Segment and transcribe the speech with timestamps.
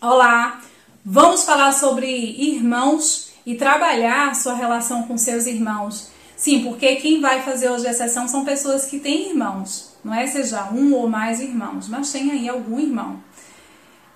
[0.00, 0.62] Olá!
[1.04, 6.10] Vamos falar sobre irmãos e trabalhar sua relação com seus irmãos.
[6.36, 9.96] Sim, porque quem vai fazer hoje a sessão são pessoas que têm irmãos.
[10.04, 13.20] Não é seja um ou mais irmãos, mas tem aí algum irmão.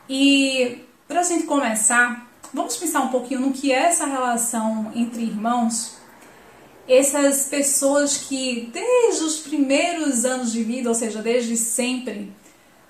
[0.09, 0.79] E
[1.09, 5.96] para a gente começar, vamos pensar um pouquinho no que é essa relação entre irmãos.
[6.87, 12.30] Essas pessoas que desde os primeiros anos de vida, ou seja, desde sempre,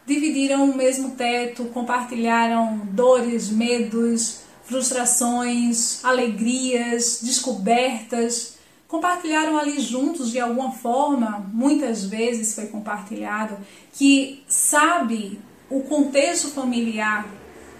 [0.07, 10.73] dividiram o mesmo teto, compartilharam dores, medos, frustrações, alegrias, descobertas, compartilharam ali juntos de alguma
[10.73, 13.57] forma, muitas vezes foi compartilhado,
[13.93, 17.27] que sabe o contexto familiar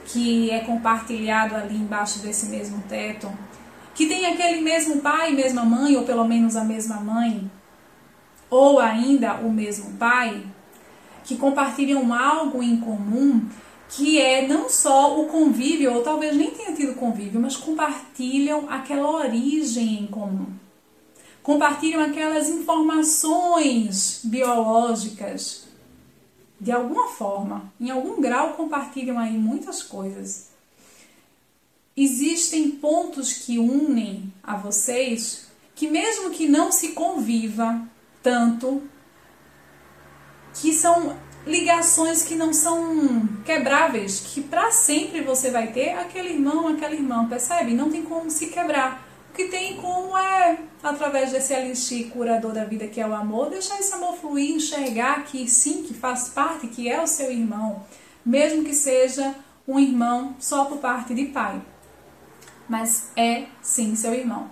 [0.07, 3.31] que é compartilhado ali embaixo desse mesmo teto,
[3.95, 7.51] que tem aquele mesmo pai, mesma mãe, ou pelo menos a mesma mãe,
[8.49, 10.45] ou ainda o mesmo pai,
[11.25, 13.47] que compartilham algo em comum,
[13.89, 19.11] que é não só o convívio, ou talvez nem tenha tido convívio, mas compartilham aquela
[19.11, 20.47] origem em comum.
[21.43, 25.69] Compartilham aquelas informações biológicas.
[26.61, 30.51] De alguma forma, em algum grau, compartilham aí muitas coisas.
[31.97, 37.83] Existem pontos que unem a vocês que, mesmo que não se conviva
[38.23, 38.83] tanto,
[40.55, 46.69] que são ligações que não são quebráveis, que para sempre você vai ter aquele irmão,
[46.69, 47.75] aquela irmã, percebe?
[47.75, 49.09] Não tem como se quebrar.
[49.31, 53.49] O que tem como é, através desse elixir curador da vida que é o amor,
[53.49, 57.83] deixar esse amor fluir, enxergar que sim, que faz parte, que é o seu irmão,
[58.25, 59.35] mesmo que seja
[59.67, 61.61] um irmão só por parte de pai.
[62.69, 64.51] Mas é sim seu irmão.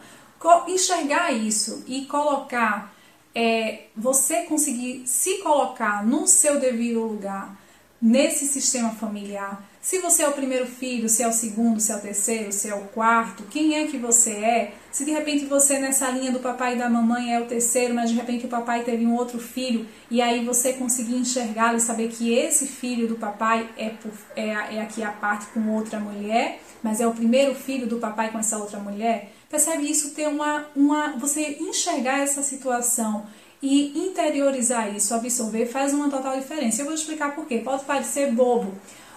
[0.67, 2.95] Enxergar isso e colocar
[3.35, 7.57] é você conseguir se colocar no seu devido lugar,
[8.01, 9.63] nesse sistema familiar.
[9.81, 12.69] Se você é o primeiro filho, se é o segundo, se é o terceiro, se
[12.69, 14.75] é o quarto, quem é que você é?
[14.91, 18.11] Se de repente você nessa linha do papai e da mamãe é o terceiro, mas
[18.11, 22.09] de repente o papai teve um outro filho, e aí você conseguir enxergá-lo e saber
[22.09, 26.61] que esse filho do papai é, por, é, é aqui a parte com outra mulher,
[26.83, 30.67] mas é o primeiro filho do papai com essa outra mulher, Percebe isso ter uma,
[30.77, 33.27] uma você enxergar essa situação
[33.61, 36.81] e interiorizar isso, absorver, faz uma total diferença.
[36.81, 37.59] Eu vou explicar por quê.
[37.59, 38.73] Pode parecer bobo,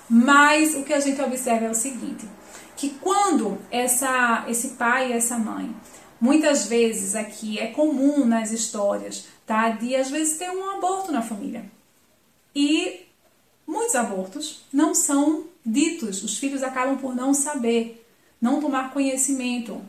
[0.10, 2.28] mas o que a gente observa é o seguinte,
[2.76, 5.74] que quando essa, esse pai e essa mãe,
[6.20, 9.70] muitas vezes aqui é comum nas histórias, tá?
[9.70, 11.64] De às vezes ter um aborto na família.
[12.56, 13.06] E
[13.68, 18.04] muitos abortos não são ditos, os filhos acabam por não saber,
[18.42, 19.80] não tomar conhecimento.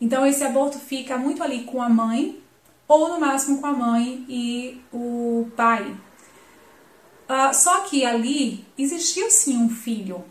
[0.00, 2.40] Então esse aborto fica muito ali com a mãe,
[2.88, 5.94] ou no máximo com a mãe e o pai.
[7.28, 10.24] Uh, só que ali existiu sim um filho.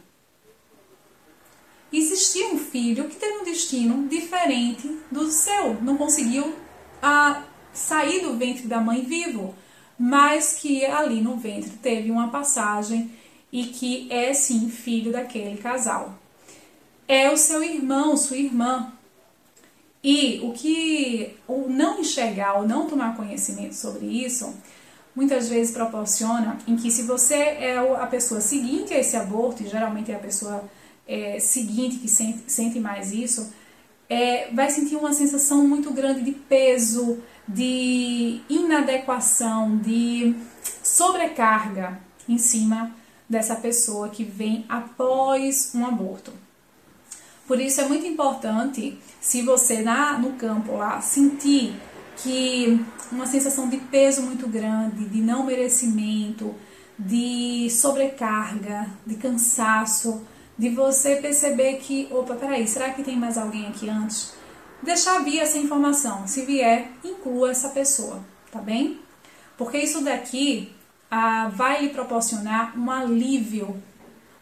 [1.91, 5.81] Existia um filho que teve um destino diferente do seu.
[5.81, 9.55] Não conseguiu uh, sair do ventre da mãe vivo,
[9.97, 13.09] mas que ali no ventre teve uma passagem
[13.51, 16.19] e que é sim filho daquele casal.
[17.07, 18.91] É o seu irmão, sua irmã,
[20.03, 24.53] e o que o não enxergar ou não tomar conhecimento sobre isso,
[25.15, 29.67] muitas vezes proporciona em que se você é a pessoa seguinte a esse aborto, e
[29.67, 30.63] geralmente é a pessoa
[31.07, 33.51] é, seguinte que sente, sente mais isso,
[34.09, 40.35] é, vai sentir uma sensação muito grande de peso, de inadequação, de
[40.81, 42.95] sobrecarga em cima
[43.27, 46.31] dessa pessoa que vem após um aborto.
[47.49, 51.73] Por isso é muito importante, se você na, no campo lá sentir
[52.17, 52.79] que
[53.11, 56.53] uma sensação de peso muito grande, de não merecimento,
[56.97, 60.21] de sobrecarga, de cansaço,
[60.55, 64.31] de você perceber que, opa, peraí, será que tem mais alguém aqui antes?
[64.83, 66.27] Deixar vir essa informação.
[66.27, 68.99] Se vier, inclua essa pessoa, tá bem?
[69.57, 70.71] Porque isso daqui
[71.09, 73.75] ah, vai lhe proporcionar um alívio.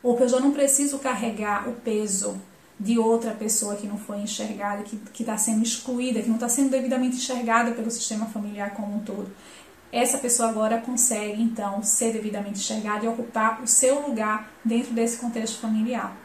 [0.04, 2.38] Ou eu já não preciso carregar o peso
[2.80, 6.70] de outra pessoa que não foi enxergada, que está sendo excluída, que não está sendo
[6.70, 9.32] devidamente enxergada pelo sistema familiar como um todo.
[9.92, 15.18] Essa pessoa agora consegue, então, ser devidamente enxergada e ocupar o seu lugar dentro desse
[15.18, 16.16] contexto familiar.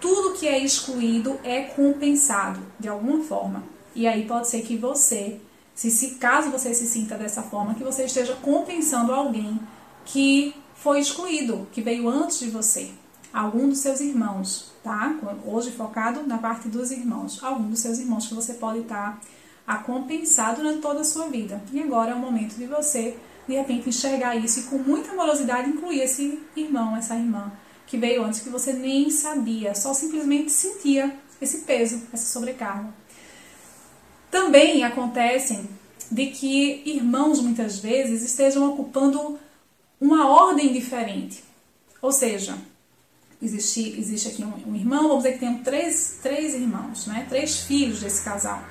[0.00, 3.64] Tudo que é excluído é compensado de alguma forma.
[3.94, 5.40] E aí pode ser que você,
[5.74, 9.60] se, se caso você se sinta dessa forma, que você esteja compensando alguém
[10.06, 12.90] que foi excluído, que veio antes de você,
[13.32, 15.14] algum dos seus irmãos, tá?
[15.44, 19.20] Hoje focado na parte dos irmãos, algum dos seus irmãos que você pode estar
[19.66, 21.62] a compensar durante toda a sua vida.
[21.72, 23.16] E agora é o momento de você,
[23.46, 27.52] de repente, enxergar isso e com muita amorosidade incluir esse irmão, essa irmã
[27.86, 32.88] que veio antes que você nem sabia, só simplesmente sentia esse peso, essa sobrecarga.
[34.30, 35.68] Também acontecem
[36.10, 39.38] de que irmãos muitas vezes estejam ocupando
[40.00, 41.42] uma ordem diferente.
[42.00, 42.56] Ou seja,
[43.42, 47.26] existe, existe aqui um, um, irmão, vamos dizer que tem três, três irmãos, né?
[47.28, 48.62] três filhos desse casal.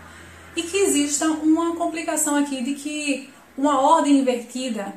[0.56, 4.94] E que exista uma complicação aqui de que uma ordem invertida,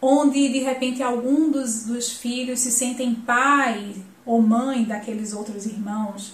[0.00, 3.94] onde de repente algum dos, dos filhos se sentem pai
[4.24, 6.32] ou mãe daqueles outros irmãos.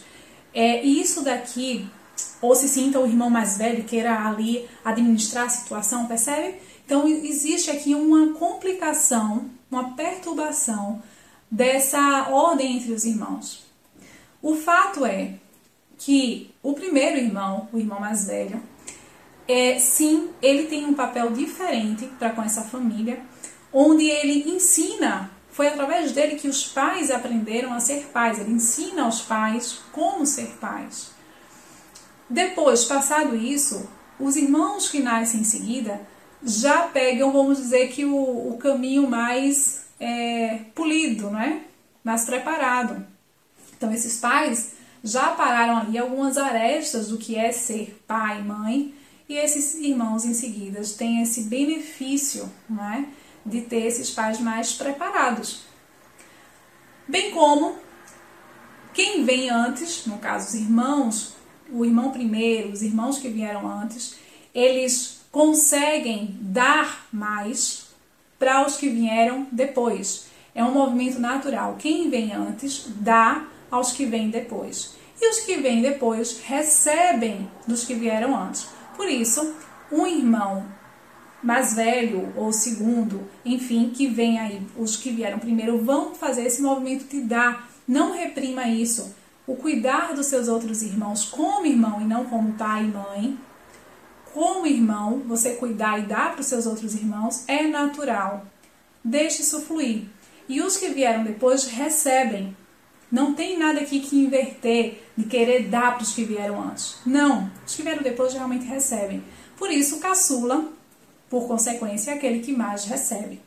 [0.54, 1.86] É, isso daqui,
[2.40, 6.56] ou se sinta o irmão mais velho queira ali administrar a situação, percebe?
[6.84, 11.02] Então existe aqui uma complicação, uma perturbação
[11.50, 13.64] dessa ordem entre os irmãos.
[14.42, 15.34] O fato é
[15.98, 18.62] que o primeiro irmão, o irmão mais velho,
[19.48, 23.20] é, sim, ele tem um papel diferente para com essa família,
[23.72, 29.04] onde ele ensina, foi através dele que os pais aprenderam a ser pais, ele ensina
[29.04, 31.10] aos pais como ser pais.
[32.28, 33.88] Depois, passado isso,
[34.18, 36.00] os irmãos que nascem em seguida
[36.42, 38.14] já pegam, vamos dizer que o,
[38.50, 41.60] o caminho mais é, polido, não é?
[42.04, 43.04] mais preparado.
[43.76, 48.94] Então, esses pais já pararam ali algumas arestas do que é ser pai e mãe,
[49.28, 53.06] e esses irmãos em seguida têm esse benefício não é?
[53.44, 55.62] de ter esses pais mais preparados.
[57.08, 57.76] Bem como
[58.94, 61.34] quem vem antes, no caso os irmãos,
[61.70, 64.16] o irmão primeiro, os irmãos que vieram antes,
[64.54, 67.85] eles conseguem dar mais
[68.38, 70.26] para os que vieram depois.
[70.54, 71.76] É um movimento natural.
[71.78, 74.94] Quem vem antes dá aos que vêm depois.
[75.20, 78.68] E os que vêm depois recebem dos que vieram antes.
[78.96, 79.54] Por isso,
[79.90, 80.64] um irmão
[81.42, 86.60] mais velho ou segundo, enfim, que vem aí, os que vieram primeiro vão fazer esse
[86.60, 87.68] movimento de dar.
[87.86, 89.14] Não reprima isso.
[89.46, 93.38] O cuidar dos seus outros irmãos como irmão e não como pai e mãe,
[94.36, 98.44] como irmão, você cuidar e dar para os seus outros irmãos é natural.
[99.02, 100.04] Deixe isso fluir.
[100.46, 102.54] E os que vieram depois recebem.
[103.10, 106.98] Não tem nada aqui que inverter, de querer dar para os que vieram antes.
[107.06, 109.24] Não, os que vieram depois realmente recebem.
[109.56, 110.68] Por isso, caçula,
[111.30, 113.40] por consequência, é aquele que mais recebe.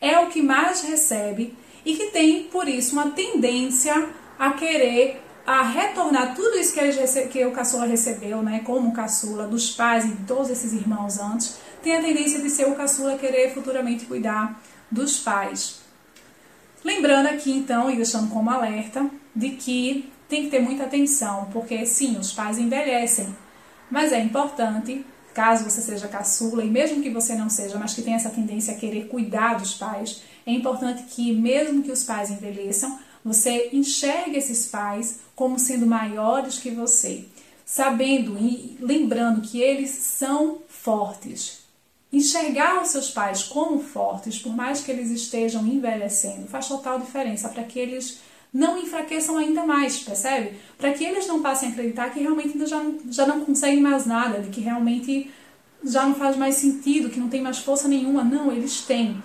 [0.00, 1.54] É o que mais recebe
[1.84, 4.08] e que tem, por isso, uma tendência
[4.38, 9.70] a querer a retornar tudo isso que, que o caçula recebeu, né, como caçula, dos
[9.70, 13.54] pais e de todos esses irmãos antes, tem a tendência de ser o caçula querer
[13.54, 14.60] futuramente cuidar
[14.90, 15.80] dos pais.
[16.84, 21.86] Lembrando aqui então, e deixando como alerta, de que tem que ter muita atenção, porque
[21.86, 23.28] sim, os pais envelhecem,
[23.88, 28.02] mas é importante, caso você seja caçula, e mesmo que você não seja, mas que
[28.02, 32.30] tenha essa tendência a querer cuidar dos pais, é importante que, mesmo que os pais
[32.30, 37.24] envelheçam, você enxergue esses pais como sendo maiores que você,
[37.64, 41.58] sabendo e lembrando que eles são fortes.
[42.12, 47.48] Enxergar os seus pais como fortes, por mais que eles estejam envelhecendo, faz total diferença
[47.48, 48.20] para que eles
[48.54, 50.56] não enfraqueçam ainda mais, percebe?
[50.78, 52.80] Para que eles não passem a acreditar que realmente já,
[53.10, 55.28] já não conseguem mais nada, de que realmente
[55.82, 58.22] já não faz mais sentido, que não tem mais força nenhuma.
[58.22, 59.20] Não, eles têm.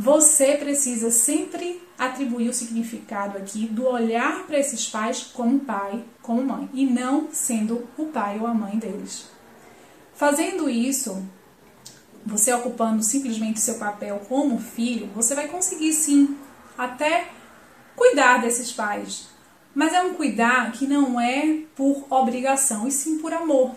[0.00, 6.40] Você precisa sempre atribuir o significado aqui do olhar para esses pais como pai, como
[6.40, 9.26] mãe, e não sendo o pai ou a mãe deles.
[10.14, 11.20] Fazendo isso,
[12.24, 16.36] você ocupando simplesmente seu papel como filho, você vai conseguir sim
[16.76, 17.30] até
[17.96, 19.26] cuidar desses pais.
[19.74, 23.74] Mas é um cuidar que não é por obrigação, e sim por amor.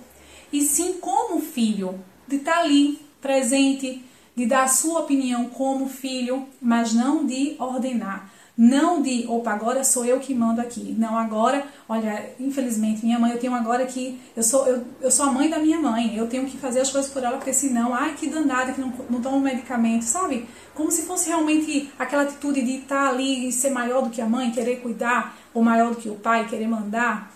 [0.53, 4.05] E sim como filho, de estar ali, presente,
[4.41, 8.27] de dar sua opinião como filho, mas não de ordenar.
[8.57, 10.95] Não de, opa, agora sou eu que mando aqui.
[10.97, 14.19] Não, agora, olha, infelizmente, minha mãe, eu tenho agora que.
[14.35, 16.89] Eu sou, eu, eu sou a mãe da minha mãe, eu tenho que fazer as
[16.89, 20.47] coisas por ela, porque senão, ai, que danada que não, não toma medicamento, sabe?
[20.73, 24.25] Como se fosse realmente aquela atitude de estar ali e ser maior do que a
[24.25, 27.31] mãe, querer cuidar, ou maior do que o pai, querer mandar.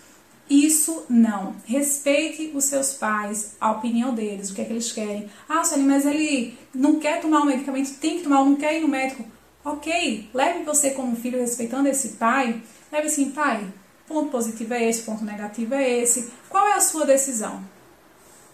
[0.50, 1.56] Isso não.
[1.66, 5.28] Respeite os seus pais, a opinião deles, o que é que eles querem.
[5.50, 8.82] Ah, Sueli, mas ele não quer tomar o medicamento, tem que tomar, não quer ir
[8.82, 9.26] no médico.
[9.64, 12.62] Ok, leve você como filho respeitando esse pai.
[12.92, 13.68] Leve assim, pai,
[14.08, 16.32] ponto positivo é esse, ponto negativo é esse.
[16.48, 17.64] Qual é a sua decisão?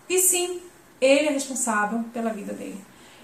[0.07, 0.61] E sim,
[1.01, 2.79] ele é responsável pela vida dele.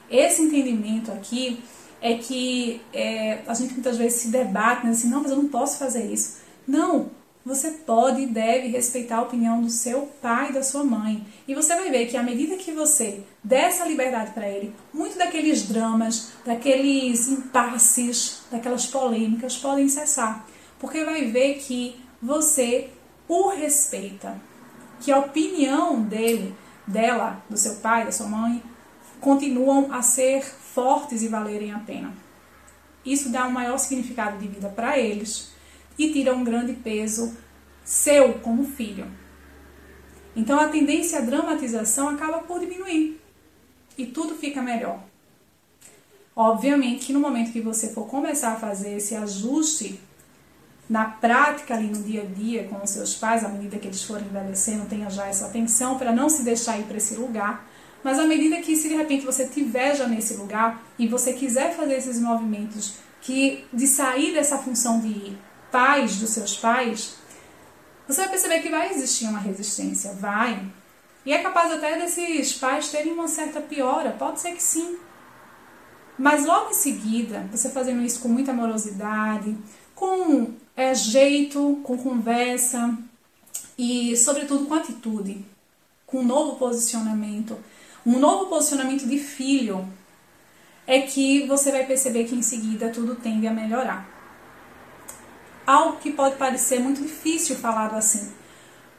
[0.10, 1.64] Esse entendimento aqui
[2.02, 5.48] é que é, a gente muitas vezes se debate, né, assim, não, mas eu não
[5.48, 6.40] posso fazer isso.
[6.68, 7.10] Não,
[7.48, 11.26] você pode e deve respeitar a opinião do seu pai e da sua mãe.
[11.48, 15.18] E você vai ver que à medida que você der essa liberdade para ele, muito
[15.18, 20.46] daqueles dramas, daqueles impasses, daquelas polêmicas podem cessar.
[20.78, 22.90] Porque vai ver que você
[23.30, 24.40] o respeita.
[25.00, 26.54] Que a opinião dele,
[26.86, 28.62] dela, do seu pai, da sua mãe,
[29.22, 32.14] continuam a ser fortes e valerem a pena.
[33.06, 35.56] Isso dá um maior significado de vida para eles
[35.98, 37.36] e tira um grande peso
[37.84, 39.08] seu como filho.
[40.36, 43.20] Então a tendência à dramatização acaba por diminuir
[43.98, 45.00] e tudo fica melhor.
[46.36, 50.00] Obviamente que no momento que você for começar a fazer esse ajuste
[50.88, 54.04] na prática ali no dia a dia com os seus pais, à medida que eles
[54.04, 57.68] forem envelhecendo, tenha já essa atenção para não se deixar ir para esse lugar.
[58.04, 61.76] Mas à medida que se de repente você tiver já nesse lugar e você quiser
[61.76, 65.36] fazer esses movimentos que de sair dessa função de
[65.78, 67.18] pais dos seus pais,
[68.08, 70.66] você vai perceber que vai existir uma resistência, vai.
[71.24, 74.98] E é capaz até desses pais terem uma certa piora, pode ser que sim.
[76.18, 79.56] Mas logo em seguida, você fazendo isso com muita amorosidade,
[79.94, 82.98] com é, jeito, com conversa
[83.78, 85.46] e, sobretudo, com atitude,
[86.08, 87.56] com um novo posicionamento,
[88.04, 89.88] um novo posicionamento de filho,
[90.88, 94.17] é que você vai perceber que em seguida tudo tende a melhorar
[95.68, 98.32] algo que pode parecer muito difícil falado assim,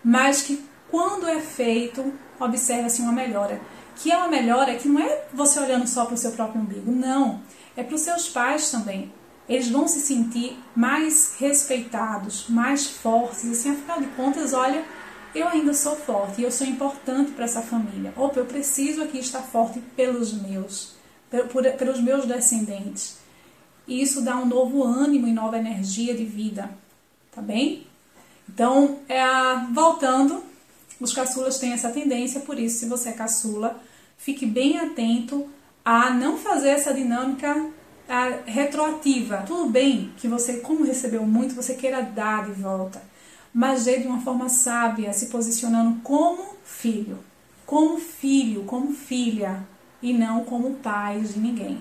[0.05, 3.61] mas que quando é feito, observa-se uma melhora.
[3.97, 6.93] Que é uma melhora que não é você olhando só para o seu próprio umbigo,
[6.93, 7.43] não.
[7.77, 9.13] É para os seus pais também.
[9.49, 13.51] Eles vão se sentir mais respeitados, mais fortes.
[13.51, 14.85] Assim, afinal de contas, olha,
[15.35, 18.13] eu ainda sou forte e eu sou importante para essa família.
[18.17, 20.95] Opa, eu preciso aqui estar forte pelos meus,
[21.77, 23.18] pelos meus descendentes
[23.89, 26.71] e isso dá um novo ânimo e nova energia de vida,
[27.35, 27.87] tá bem?
[28.49, 29.25] Então, é,
[29.73, 30.45] voltando,
[31.01, 33.81] os caçulas têm essa tendência, por isso, se você é caçula,
[34.17, 35.49] fique bem atento
[35.85, 37.67] a não fazer essa dinâmica
[38.09, 39.39] a, retroativa.
[39.47, 43.03] Tudo bem que você, como recebeu muito, você queira dar de volta,
[43.55, 47.19] mas de uma forma sábia, se posicionando como filho,
[47.65, 49.67] como filho, como filha,
[50.03, 51.79] e não como pai de ninguém.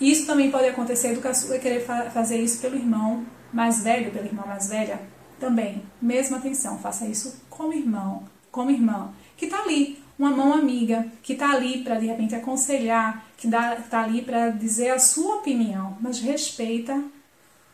[0.00, 4.26] Isso também pode acontecer do caçula querer fa fazer isso pelo irmão mais velho, pela
[4.26, 5.00] irmã mais velha.
[5.38, 11.06] Também, mesma atenção, faça isso como irmão, como irmã, que está ali, uma mão amiga,
[11.22, 15.96] que está ali para de repente aconselhar, que está ali para dizer a sua opinião,
[16.00, 17.02] mas respeita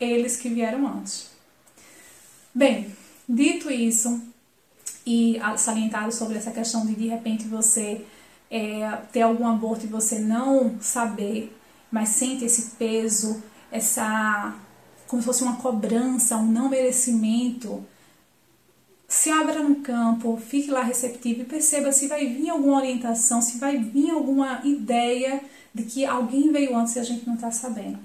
[0.01, 1.31] eles que vieram antes.
[2.55, 2.95] Bem,
[3.29, 4.21] dito isso
[5.05, 8.05] e salientado sobre essa questão de de repente você
[8.51, 11.53] é, ter algum aborto e você não saber
[11.97, 14.55] mas sente esse peso, essa
[15.07, 17.83] como se fosse uma cobrança, um não merecimento.
[19.09, 23.57] Se abra no campo, fique lá receptivo e perceba se vai vir alguma orientação, se
[23.57, 25.41] vai vir alguma ideia
[25.73, 27.99] de que alguém veio antes e a gente não está sabendo.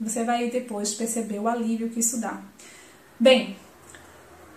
[0.00, 2.42] Você vai depois perceber o alívio que isso dá.
[3.16, 3.56] Bem,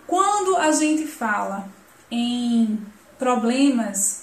[0.07, 1.69] quando a gente fala
[2.09, 2.79] em
[3.19, 4.22] problemas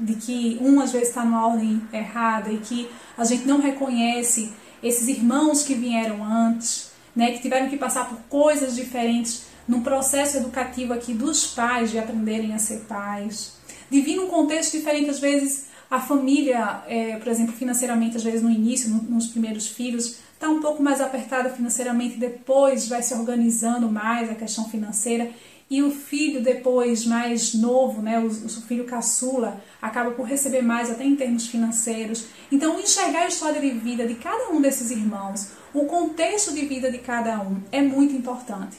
[0.00, 4.52] de que um às vezes está numa ordem errada e que a gente não reconhece
[4.82, 10.38] esses irmãos que vieram antes, né, que tiveram que passar por coisas diferentes no processo
[10.38, 13.54] educativo aqui dos pais de aprenderem a ser pais,
[13.90, 18.42] de vir num contexto diferente às vezes a família, é, por exemplo, financeiramente às vezes
[18.42, 23.12] no início, no, nos primeiros filhos, está um pouco mais apertada financeiramente, depois vai se
[23.12, 25.30] organizando mais a questão financeira
[25.70, 30.90] e o filho depois mais novo, né, o, o filho caçula, acaba por receber mais
[30.90, 32.26] até em termos financeiros.
[32.50, 36.90] Então, enxergar a história de vida de cada um desses irmãos, o contexto de vida
[36.90, 38.78] de cada um é muito importante.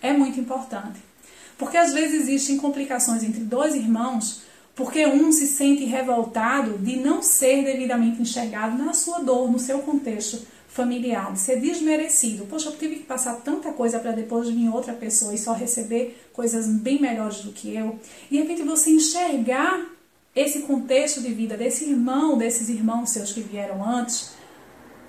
[0.00, 0.98] É muito importante.
[1.58, 4.40] Porque às vezes existem complicações entre dois irmãos,
[4.74, 9.80] porque um se sente revoltado de não ser devidamente enxergado na sua dor, no seu
[9.80, 12.46] contexto familiar, de ser desmerecido.
[12.46, 16.28] Poxa, eu tive que passar tanta coisa para depois vir outra pessoa e só receber
[16.32, 17.98] coisas bem melhores do que eu.
[18.30, 19.84] E de repente você enxergar
[20.34, 24.30] esse contexto de vida desse irmão, desses irmãos seus que vieram antes,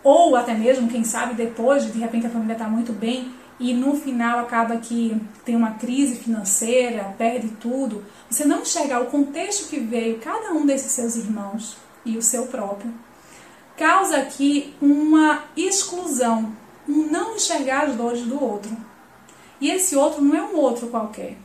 [0.03, 3.71] ou até mesmo, quem sabe, depois de de repente a família está muito bem e
[3.71, 5.15] no final acaba que
[5.45, 8.03] tem uma crise financeira, perde tudo.
[8.27, 12.47] Você não enxergar o contexto que veio cada um desses seus irmãos e o seu
[12.47, 12.91] próprio
[13.81, 16.55] causa aqui uma exclusão,
[16.87, 18.77] um não enxergar as dores do outro.
[19.59, 21.35] E esse outro não é um outro qualquer.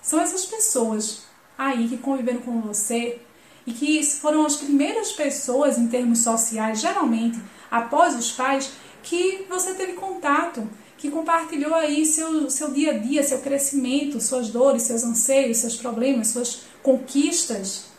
[0.00, 1.22] São essas pessoas
[1.58, 3.20] aí que conviveram com você
[3.66, 8.70] e que foram as primeiras pessoas em termos sociais, geralmente após os pais,
[9.02, 14.48] que você teve contato, que compartilhou aí seu, seu dia a dia, seu crescimento, suas
[14.48, 17.89] dores, seus anseios, seus problemas, suas conquistas,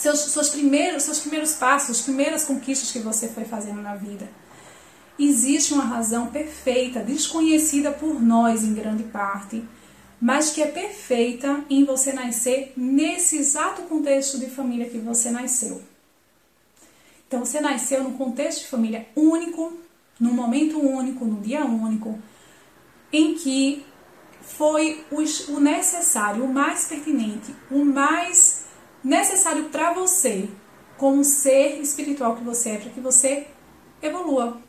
[0.00, 4.26] seus, seus, primeiros, seus primeiros passos, as primeiras conquistas que você foi fazendo na vida.
[5.18, 9.62] Existe uma razão perfeita, desconhecida por nós em grande parte,
[10.18, 15.82] mas que é perfeita em você nascer nesse exato contexto de família que você nasceu.
[17.28, 19.74] Então você nasceu num contexto de família único,
[20.18, 22.18] num momento único, num dia único,
[23.12, 23.84] em que
[24.40, 28.69] foi o necessário, o mais pertinente, o mais
[29.02, 30.48] necessário para você,
[30.96, 33.46] como ser espiritual que você é, para que você
[34.02, 34.60] evolua.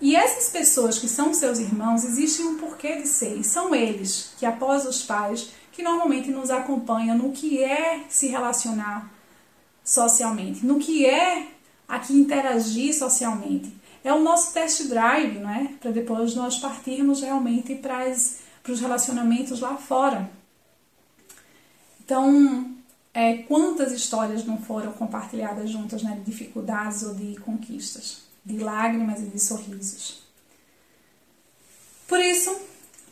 [0.00, 3.38] E essas pessoas que são seus irmãos, existe um porquê de ser.
[3.38, 8.28] E são eles que, após os pais, que normalmente nos acompanham no que é se
[8.28, 9.10] relacionar
[9.82, 11.48] socialmente, no que é
[11.88, 13.72] aqui interagir socialmente
[14.06, 15.68] é o nosso test drive, não é?
[15.80, 18.06] Para depois nós partirmos realmente para
[18.68, 20.30] os relacionamentos lá fora.
[22.06, 22.70] Então,
[23.12, 26.14] é, quantas histórias não foram compartilhadas juntas, né?
[26.14, 30.22] De dificuldades ou de conquistas, de lágrimas e de sorrisos.
[32.06, 32.56] Por isso,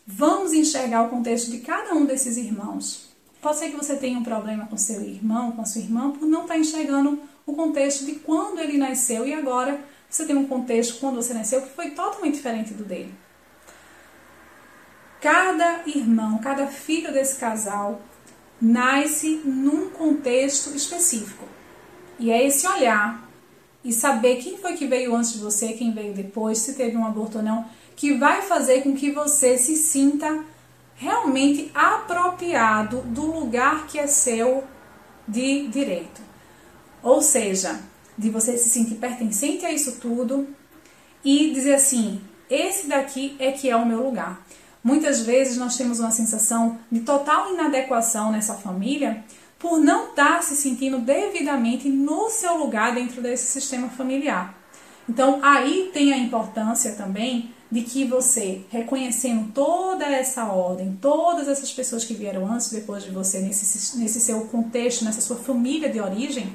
[0.06, 3.08] vamos enxergar o contexto de cada um desses irmãos.
[3.42, 6.28] Pode ser que você tenha um problema com seu irmão, com a sua irmã, por
[6.28, 11.00] não estar enxergando o contexto de quando ele nasceu e agora você tem um contexto
[11.00, 13.12] quando você nasceu que foi totalmente diferente do dele.
[15.20, 18.00] Cada irmão, cada filho desse casal
[18.64, 21.44] nasce num contexto específico.
[22.18, 23.28] E é esse olhar
[23.84, 27.04] e saber quem foi que veio antes de você, quem veio depois, se teve um
[27.04, 30.42] aborto ou não, que vai fazer com que você se sinta
[30.96, 34.64] realmente apropriado do lugar que é seu
[35.28, 36.22] de direito.
[37.02, 37.78] Ou seja,
[38.16, 40.48] de você se sentir pertencente a isso tudo
[41.22, 44.42] e dizer assim: esse daqui é que é o meu lugar.
[44.84, 49.24] Muitas vezes nós temos uma sensação de total inadequação nessa família
[49.58, 54.54] por não estar se sentindo devidamente no seu lugar dentro desse sistema familiar.
[55.08, 61.72] Então, aí tem a importância também de que você, reconhecendo toda essa ordem, todas essas
[61.72, 65.88] pessoas que vieram antes e depois de você, nesse, nesse seu contexto, nessa sua família
[65.88, 66.54] de origem,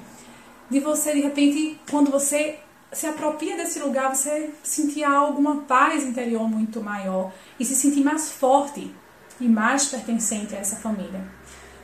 [0.69, 2.59] de você, de repente, quando você
[2.91, 8.31] se apropria desse lugar, você sentir alguma paz interior muito maior e se sentir mais
[8.31, 8.93] forte
[9.39, 11.23] e mais pertencente a essa família.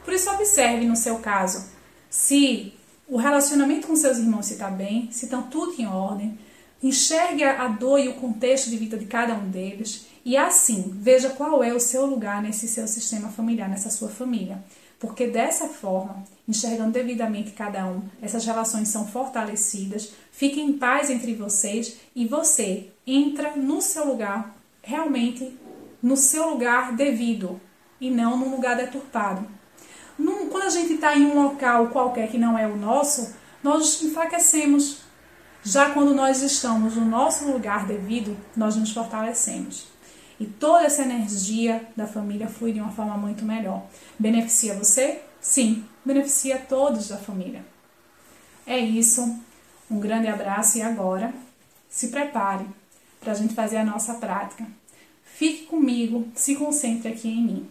[0.04, 1.70] Por isso, observe no seu caso
[2.10, 2.74] se
[3.08, 6.38] o relacionamento com seus irmãos está bem, se estão tudo em ordem,
[6.82, 11.30] enxergue a dor e o contexto de vida de cada um deles e assim veja
[11.30, 14.64] qual é o seu lugar nesse seu sistema familiar, nessa sua família.
[15.00, 21.34] Porque dessa forma, enxergando devidamente cada um, essas relações são fortalecidas, fica em paz entre
[21.34, 25.58] vocês e você entra no seu lugar, realmente
[26.02, 27.60] no seu lugar devido
[28.00, 29.46] e não num lugar deturpado.
[30.18, 34.02] Num, quando a gente está em um local qualquer que não é o nosso, nós
[34.02, 35.00] enfraquecemos.
[35.64, 39.88] Já quando nós estamos no nosso lugar devido, nós nos fortalecemos.
[40.40, 43.84] E toda essa energia da família flui de uma forma muito melhor.
[44.20, 45.22] Beneficia você?
[45.40, 47.64] Sim, beneficia todos da família.
[48.66, 49.40] É isso.
[49.90, 51.34] Um grande abraço e agora
[51.88, 52.66] se prepare
[53.22, 54.66] para a gente fazer a nossa prática.
[55.24, 57.70] Fique comigo, se concentre aqui em mim.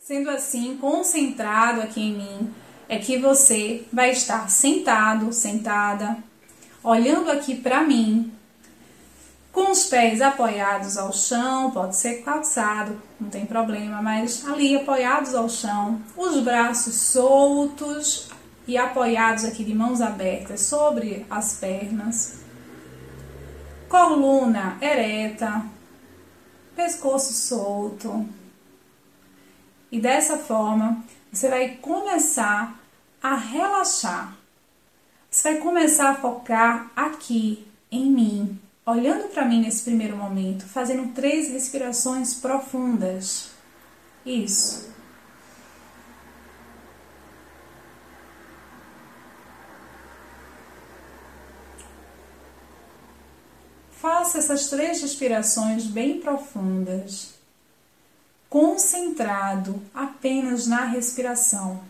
[0.00, 2.54] Sendo assim, concentrado aqui em mim,
[2.88, 6.16] é que você vai estar sentado, sentada,
[6.82, 8.32] olhando aqui para mim,
[9.58, 15.34] com os pés apoiados ao chão, pode ser calçado, não tem problema, mas ali apoiados
[15.34, 18.28] ao chão, os braços soltos
[18.68, 22.38] e apoiados aqui de mãos abertas sobre as pernas,
[23.88, 25.64] coluna ereta,
[26.76, 28.28] pescoço solto.
[29.90, 32.78] E dessa forma, você vai começar
[33.20, 34.36] a relaxar.
[35.28, 41.12] Você vai começar a focar aqui em mim, olhando para mim nesse primeiro momento, fazendo
[41.12, 43.50] três respirações profundas.
[44.24, 44.88] Isso.
[53.90, 57.34] Faça essas três respirações bem profundas,
[58.48, 61.82] concentrado apenas na respiração.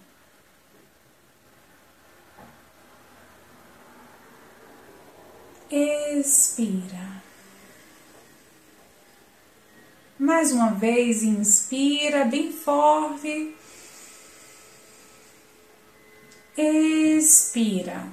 [5.71, 7.23] Expira.
[10.19, 13.55] Mais uma vez, inspira bem forte.
[16.57, 18.07] Expira.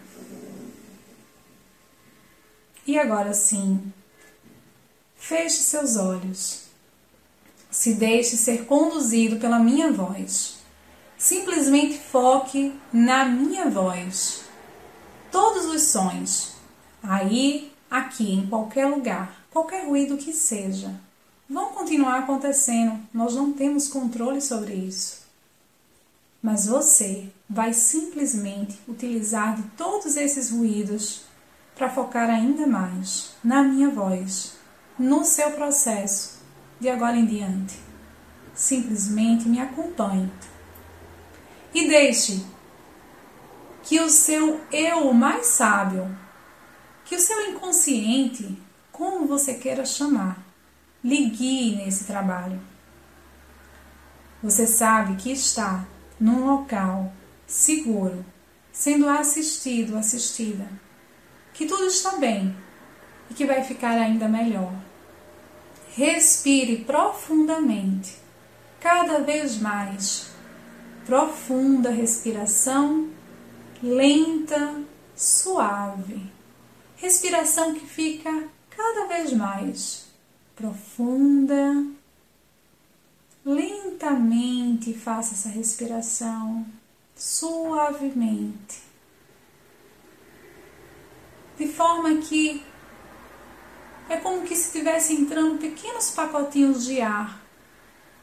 [2.85, 3.91] E agora sim,
[5.27, 6.65] Feche seus olhos.
[7.71, 10.57] Se deixe ser conduzido pela minha voz.
[11.17, 14.43] Simplesmente foque na minha voz.
[15.31, 16.54] Todos os sons,
[17.07, 20.93] aí, aqui, em qualquer lugar, qualquer ruído que seja,
[21.49, 22.99] vão continuar acontecendo.
[23.13, 25.25] Nós não temos controle sobre isso.
[26.41, 31.21] Mas você vai simplesmente utilizar de todos esses ruídos
[31.75, 34.55] para focar ainda mais na minha voz,
[34.97, 36.39] no seu processo
[36.79, 37.79] de agora em diante.
[38.53, 40.31] Simplesmente me acompanhe
[41.73, 42.45] e deixe
[43.83, 46.09] que o seu eu mais sábio,
[47.05, 48.57] que o seu inconsciente,
[48.91, 50.43] como você queira chamar,
[51.03, 52.59] lhe guie nesse trabalho.
[54.41, 55.85] Você sabe que está
[56.19, 57.13] num local
[57.45, 58.25] seguro,
[58.71, 60.67] sendo assistido, assistida,
[61.53, 62.55] que tudo está bem
[63.29, 64.73] e que vai ficar ainda melhor.
[65.91, 68.17] Respire profundamente,
[68.79, 70.29] cada vez mais.
[71.05, 73.09] Profunda respiração,
[73.81, 74.81] lenta,
[75.15, 76.34] suave.
[76.97, 80.05] Respiração que fica cada vez mais
[80.55, 81.85] profunda.
[83.45, 86.65] Lentamente faça essa respiração,
[87.15, 88.81] suavemente,
[91.55, 92.63] de forma que
[94.09, 97.45] é como que se estivesse entrando pequenos pacotinhos de ar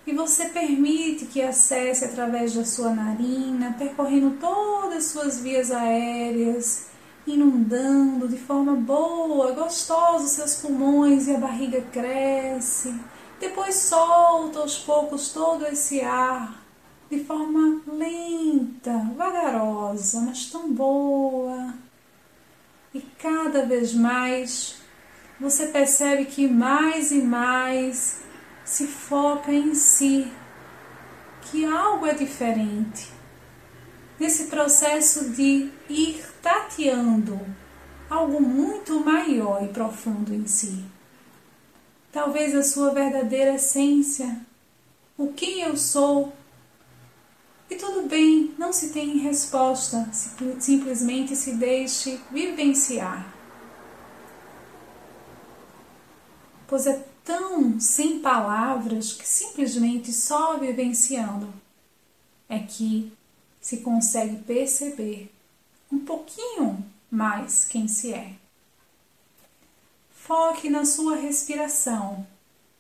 [0.07, 6.89] e você permite que acesse através da sua narina, percorrendo todas as suas vias aéreas,
[7.27, 12.95] inundando de forma boa, gostosa os seus pulmões e a barriga cresce.
[13.41, 16.63] Depois solta aos poucos todo esse ar
[17.11, 21.75] de forma lenta, vagarosa, mas tão boa.
[22.95, 24.77] E cada vez mais
[25.39, 28.23] você percebe que mais e mais
[28.65, 30.31] se foca em si,
[31.43, 33.11] que algo é diferente.
[34.19, 37.41] Nesse processo de ir tateando
[38.11, 40.85] algo muito maior e profundo em si.
[42.11, 44.45] Talvez a sua verdadeira essência,
[45.17, 46.33] o que eu sou.
[47.71, 50.11] E tudo bem, não se tem resposta,
[50.59, 53.33] simplesmente se deixe vivenciar.
[56.67, 61.53] Pois é tão sem palavras que simplesmente só vivenciando
[62.49, 63.11] é que
[63.61, 65.33] se consegue perceber
[65.93, 68.33] um pouquinho mais quem se é.
[70.11, 72.27] Foque na sua respiração.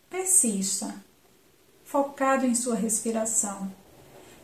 [0.09, 0.94] Persista,
[1.85, 3.70] focado em sua respiração.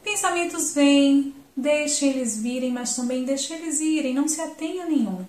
[0.03, 5.27] Pensamentos vêm, deixe eles virem, mas também deixe eles irem, não se atenha a nenhum.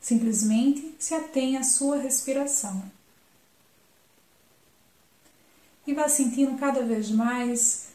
[0.00, 2.82] Simplesmente se atenha à sua respiração.
[5.86, 7.88] E vá sentindo cada vez mais,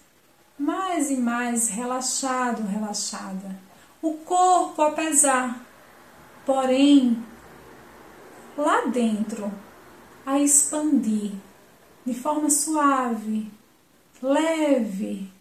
[0.58, 3.72] mais e mais relaxado, relaxada.
[4.04, 5.66] O corpo apesar,
[6.46, 7.26] porém
[8.58, 9.50] lá dentro
[10.26, 11.32] a expandir
[12.06, 13.50] de forma suave,
[14.22, 15.32] leve.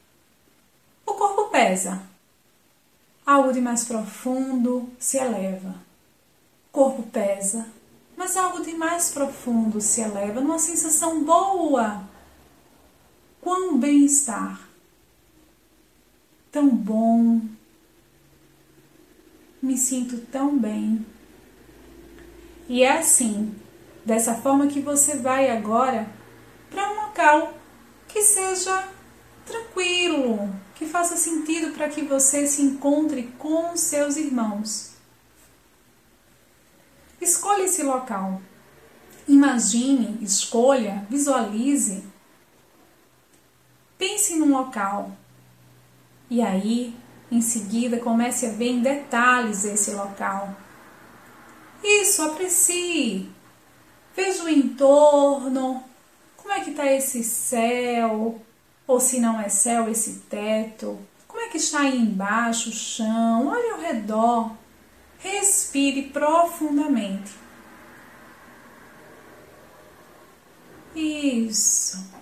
[1.04, 2.04] O corpo pesa.
[3.26, 5.74] Algo de mais profundo se eleva.
[6.68, 7.66] O corpo pesa,
[8.16, 12.04] mas algo de mais profundo se eleva numa sensação boa.
[13.40, 14.68] Quão bem-estar.
[16.52, 17.40] Tão bom.
[19.62, 21.06] Me sinto tão bem.
[22.68, 23.54] E é assim,
[24.04, 26.10] dessa forma que você vai agora
[26.68, 27.54] para um local
[28.08, 28.88] que seja
[29.46, 34.92] tranquilo, que faça sentido para que você se encontre com seus irmãos.
[37.20, 38.42] Escolha esse local.
[39.28, 42.02] Imagine, escolha, visualize.
[43.96, 45.12] Pense num local.
[46.28, 46.94] E aí,
[47.32, 50.54] em seguida, comece a ver em detalhes esse local
[51.82, 53.28] isso, aprecie.
[54.14, 55.82] Veja o entorno.
[56.36, 58.40] Como é que está esse céu?
[58.86, 60.98] Ou se não é céu, esse teto?
[61.26, 63.48] Como é que está aí embaixo o chão?
[63.48, 64.52] Olhe ao redor.
[65.18, 67.32] Respire profundamente.
[70.94, 72.21] Isso.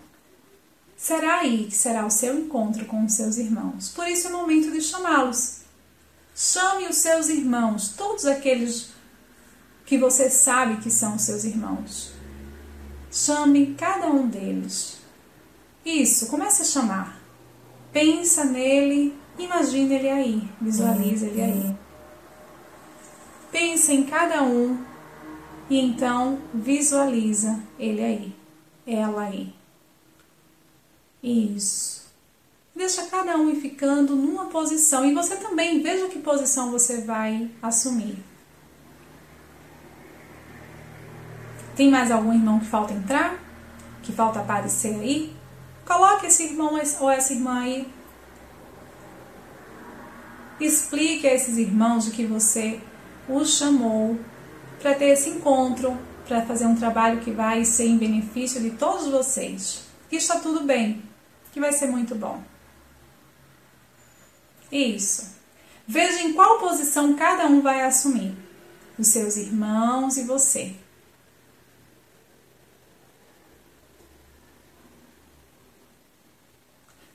[1.10, 3.88] Será aí que será o seu encontro com os seus irmãos.
[3.88, 5.62] Por isso é o momento de chamá-los.
[6.36, 8.90] Chame os seus irmãos, todos aqueles
[9.84, 12.12] que você sabe que são seus irmãos.
[13.10, 14.98] Chame cada um deles.
[15.84, 17.20] Isso, comece a chamar.
[17.92, 21.76] Pensa nele, imagine ele aí, visualize ele aí.
[23.50, 24.78] Pensa em cada um
[25.68, 28.36] E então visualiza ele aí,
[28.86, 29.59] ela aí.
[31.22, 32.00] Isso.
[32.74, 38.16] Deixa cada um ficando numa posição e você também veja que posição você vai assumir.
[41.76, 43.38] Tem mais algum irmão que falta entrar?
[44.02, 45.36] Que falta aparecer aí?
[45.84, 47.88] Coloque esse irmão ou essa irmã aí.
[50.60, 52.80] Explique a esses irmãos de que você
[53.28, 54.18] os chamou
[54.80, 59.08] para ter esse encontro, para fazer um trabalho que vai ser em benefício de todos
[59.08, 59.84] vocês.
[60.08, 61.02] Que está tudo bem,
[61.52, 62.42] que vai ser muito bom.
[64.70, 65.38] Isso.
[65.86, 68.36] Veja em qual posição cada um vai assumir.
[68.98, 70.76] Os seus irmãos e você.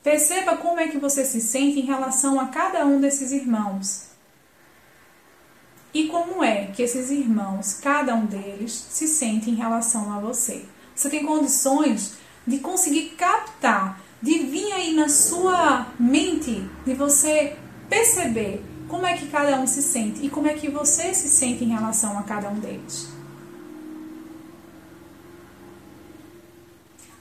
[0.04, 4.10] Perceba como é que você se sente em relação a cada um desses irmãos.
[5.91, 10.65] E como é que esses irmãos, cada um deles, se sente em relação a você.
[10.93, 17.56] Você tem condições de conseguir captar, de vir aí na sua mente, de você
[17.88, 21.64] perceber como é que cada um se sente e como é que você se sente
[21.64, 23.08] em relação a cada um deles.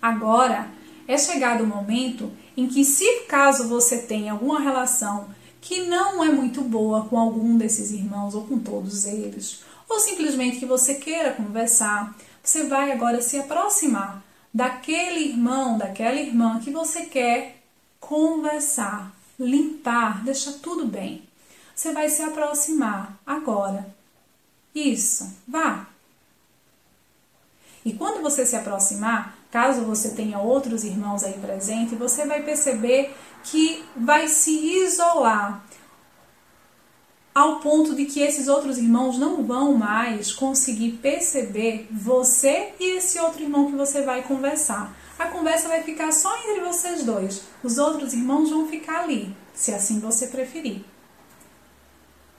[0.01, 0.71] Agora
[1.07, 5.29] é chegado o momento em que, se caso você tenha alguma relação
[5.61, 10.57] que não é muito boa com algum desses irmãos ou com todos eles, ou simplesmente
[10.57, 14.23] que você queira conversar, você vai agora se aproximar
[14.55, 17.57] daquele irmão, daquela irmã que você quer
[17.99, 21.29] conversar, limpar, deixar tudo bem.
[21.75, 23.93] Você vai se aproximar agora.
[24.73, 25.88] Isso, vá.
[27.85, 33.12] E quando você se aproximar, caso você tenha outros irmãos aí presentes, você vai perceber
[33.43, 35.64] que vai se isolar
[37.35, 43.18] ao ponto de que esses outros irmãos não vão mais conseguir perceber você e esse
[43.18, 44.94] outro irmão que você vai conversar.
[45.18, 47.42] A conversa vai ficar só entre vocês dois.
[47.62, 50.85] Os outros irmãos vão ficar ali, se assim você preferir.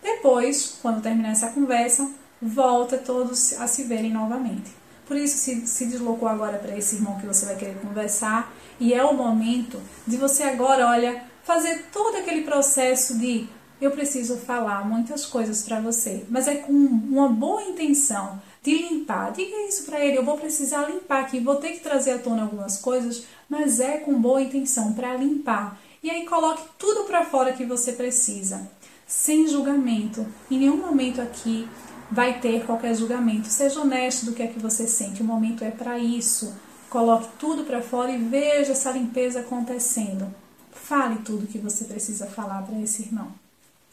[0.01, 2.09] Depois, quando terminar essa conversa,
[2.41, 4.71] volta todos a se verem novamente.
[5.05, 8.53] Por isso se, se deslocou agora para esse irmão que você vai querer conversar.
[8.79, 13.47] E é o momento de você agora, olha, fazer todo aquele processo de
[13.79, 19.33] eu preciso falar muitas coisas para você, mas é com uma boa intenção de limpar.
[19.33, 22.43] Diga isso para ele, eu vou precisar limpar aqui, vou ter que trazer à tona
[22.43, 25.79] algumas coisas, mas é com boa intenção para limpar.
[26.01, 28.69] E aí coloque tudo para fora que você precisa,
[29.05, 30.25] sem julgamento.
[30.49, 31.67] Em nenhum momento aqui
[32.09, 33.47] vai ter qualquer julgamento.
[33.47, 35.21] Seja honesto do que é que você sente.
[35.21, 36.53] O momento é para isso.
[36.89, 40.33] Coloque tudo para fora e veja essa limpeza acontecendo.
[40.71, 43.44] Fale tudo que você precisa falar para esse irmão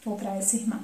[0.05, 0.81] ou para essa irmã.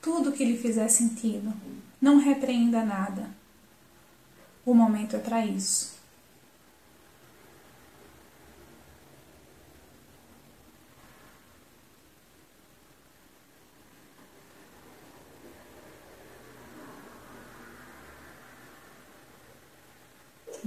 [0.00, 1.52] Tudo que lhe fizer sentido.
[2.00, 3.28] Não repreenda nada.
[4.64, 5.97] O momento é para isso.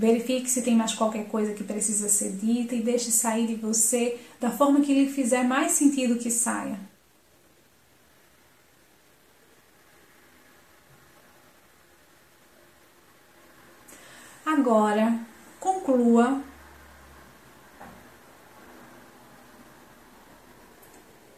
[0.01, 4.19] Verifique se tem mais qualquer coisa que precisa ser dita e deixe sair de você
[4.39, 6.79] da forma que lhe fizer mais sentido que saia.
[14.43, 15.19] Agora,
[15.59, 16.41] conclua.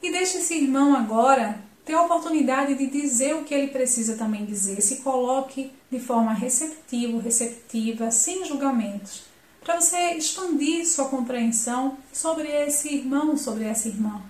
[0.01, 4.45] E deixe esse irmão agora ter a oportunidade de dizer o que ele precisa também
[4.45, 4.79] dizer.
[4.79, 9.23] Se coloque de forma receptiva, receptiva, sem julgamentos,
[9.61, 14.21] para você expandir sua compreensão sobre esse irmão, sobre essa irmã.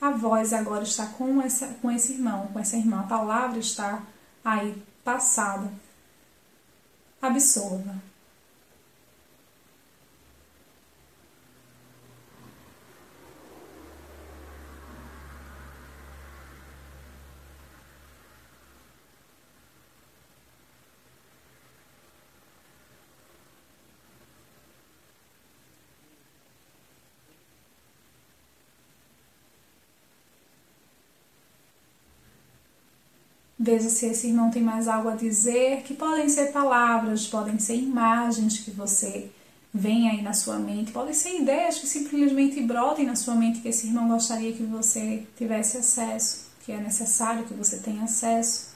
[0.00, 3.00] A voz agora está com, essa, com esse irmão, com essa irmã.
[3.00, 4.02] A palavra está
[4.42, 5.70] aí, passada
[7.20, 8.09] absorva.
[33.70, 37.76] Veja se esse irmão tem mais algo a dizer, que podem ser palavras, podem ser
[37.76, 39.30] imagens que você
[39.72, 43.68] vem aí na sua mente, podem ser ideias que simplesmente brotem na sua mente que
[43.68, 48.70] esse irmão gostaria que você tivesse acesso, que é necessário que você tenha acesso.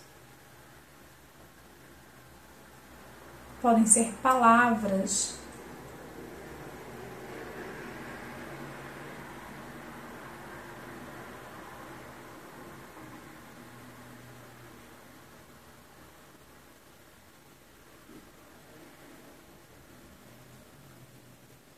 [3.64, 5.36] podem ser palavras.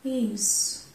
[0.07, 0.87] Isso.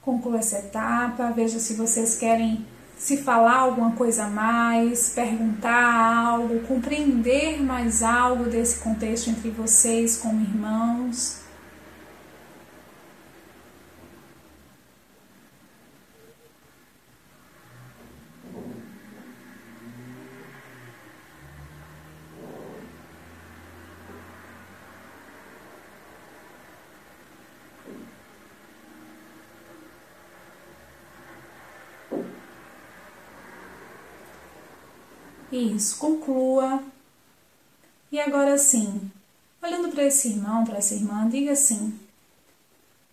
[0.00, 2.64] Conclua essa etapa, veja se vocês querem
[2.96, 10.16] se falar alguma coisa a mais, perguntar algo, compreender mais algo desse contexto entre vocês
[10.16, 11.41] como irmãos.
[35.52, 36.82] Isso, conclua.
[38.10, 39.10] E agora sim,
[39.62, 41.98] olhando para esse irmão, para essa irmã, diga assim.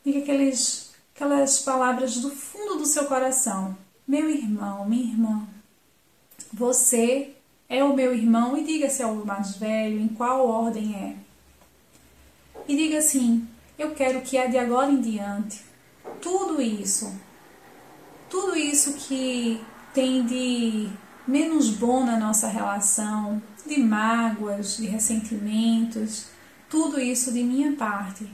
[0.05, 3.77] Diga aqueles, aquelas palavras do fundo do seu coração.
[4.07, 5.47] Meu irmão, minha irmã,
[6.51, 7.35] você
[7.67, 11.15] é o meu irmão e diga se é o mais velho, em qual ordem é.
[12.67, 13.47] E diga assim:
[13.77, 15.69] eu quero que é de agora em diante
[16.21, 17.13] tudo isso,
[18.29, 19.61] tudo isso que
[19.93, 20.89] tem de
[21.29, 26.25] menos bom na nossa relação, de mágoas, de ressentimentos,
[26.67, 28.27] tudo isso de minha parte.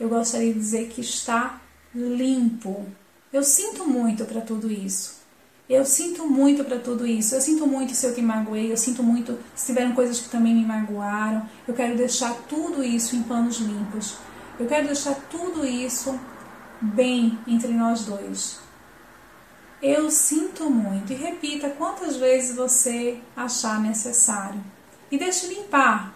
[0.00, 1.60] Eu gostaria de dizer que está
[1.94, 2.86] limpo.
[3.32, 5.16] Eu sinto muito para tudo isso.
[5.68, 7.34] Eu sinto muito para tudo isso.
[7.34, 8.72] Eu sinto muito se eu te magoei.
[8.72, 11.46] Eu sinto muito se tiveram coisas que também me magoaram.
[11.66, 14.16] Eu quero deixar tudo isso em panos limpos.
[14.58, 16.18] Eu quero deixar tudo isso
[16.80, 18.65] bem entre nós dois.
[19.82, 21.12] Eu sinto muito.
[21.12, 24.62] E repita quantas vezes você achar necessário.
[25.10, 26.14] E deixe limpar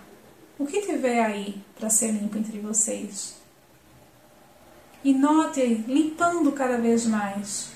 [0.59, 3.37] o que tiver aí para ser limpo entre vocês.
[5.03, 7.71] E note limpando cada vez mais.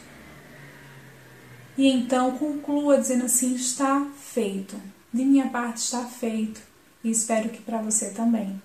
[1.77, 4.81] E então conclua dizendo assim: está feito.
[5.13, 6.61] De minha parte está feito.
[7.03, 8.61] E espero que para você também.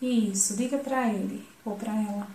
[0.00, 2.26] Isso, diga para ele ou para ela.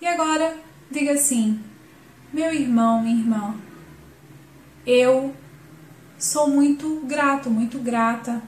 [0.00, 0.56] E agora
[0.90, 1.62] Diga assim:
[2.32, 3.54] meu irmão, minha irmã,
[4.86, 5.34] eu
[6.18, 8.42] sou muito grato, muito grata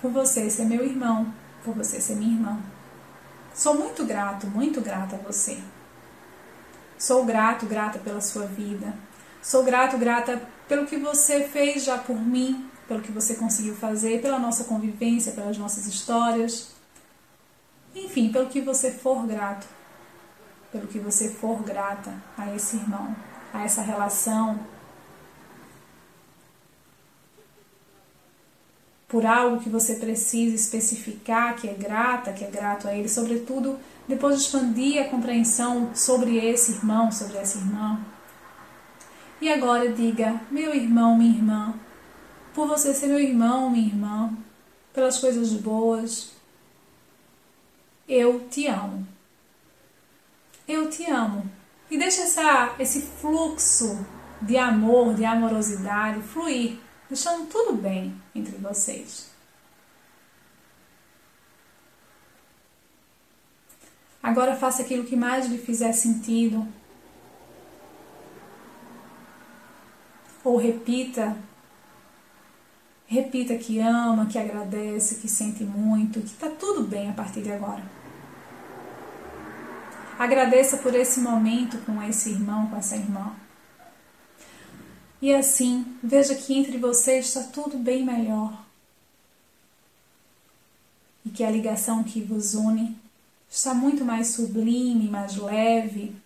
[0.00, 2.58] por você ser meu irmão, por você ser minha irmã.
[3.54, 5.58] Sou muito grato, muito grata a você.
[6.98, 8.94] Sou grato, grata pela sua vida.
[9.42, 14.20] Sou grato, grata pelo que você fez já por mim, pelo que você conseguiu fazer,
[14.20, 16.72] pela nossa convivência, pelas nossas histórias.
[17.94, 19.77] Enfim, pelo que você for grato
[20.70, 23.14] pelo que você for grata a esse irmão,
[23.52, 24.58] a essa relação,
[29.08, 33.78] por algo que você precisa especificar que é grata, que é grato a ele, sobretudo
[34.06, 37.98] depois de expandir a compreensão sobre esse irmão, sobre essa irmã.
[39.40, 41.74] E agora diga, meu irmão, minha irmã,
[42.52, 44.32] por você ser meu irmão, minha irmã,
[44.92, 46.32] pelas coisas boas,
[48.06, 49.06] eu te amo
[50.68, 51.50] eu te amo.
[51.90, 54.06] E deixa essa, esse fluxo
[54.42, 56.78] de amor, de amorosidade fluir,
[57.08, 59.30] deixando tudo bem entre vocês.
[64.22, 66.68] Agora faça aquilo que mais lhe fizer sentido.
[70.44, 71.34] Ou repita.
[73.06, 77.50] Repita que ama, que agradece, que sente muito, que está tudo bem a partir de
[77.50, 77.97] agora.
[80.18, 83.36] Agradeça por esse momento com esse irmão, com essa irmã.
[85.22, 88.64] E assim, veja que entre vocês está tudo bem melhor.
[91.24, 92.96] E que a ligação que vos une
[93.48, 96.16] está muito mais sublime, mais leve,